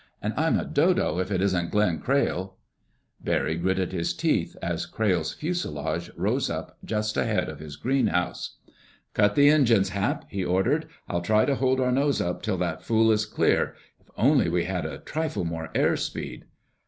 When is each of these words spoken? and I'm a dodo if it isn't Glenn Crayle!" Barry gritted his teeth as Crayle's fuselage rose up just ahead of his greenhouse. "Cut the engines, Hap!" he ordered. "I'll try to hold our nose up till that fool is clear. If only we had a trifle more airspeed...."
and 0.19 0.33
I'm 0.35 0.59
a 0.59 0.65
dodo 0.65 1.19
if 1.19 1.29
it 1.29 1.43
isn't 1.43 1.69
Glenn 1.69 1.99
Crayle!" 1.99 2.57
Barry 3.23 3.55
gritted 3.55 3.91
his 3.91 4.15
teeth 4.15 4.57
as 4.59 4.87
Crayle's 4.87 5.31
fuselage 5.35 6.09
rose 6.17 6.49
up 6.49 6.79
just 6.83 7.17
ahead 7.17 7.47
of 7.47 7.59
his 7.59 7.75
greenhouse. 7.75 8.57
"Cut 9.13 9.35
the 9.35 9.47
engines, 9.49 9.89
Hap!" 9.89 10.25
he 10.27 10.43
ordered. 10.43 10.87
"I'll 11.07 11.21
try 11.21 11.45
to 11.45 11.53
hold 11.53 11.79
our 11.79 11.91
nose 11.91 12.19
up 12.19 12.41
till 12.41 12.57
that 12.57 12.81
fool 12.81 13.11
is 13.11 13.27
clear. 13.27 13.75
If 13.99 14.09
only 14.17 14.49
we 14.49 14.63
had 14.63 14.87
a 14.87 14.97
trifle 14.97 15.45
more 15.45 15.69
airspeed...." 15.75 16.45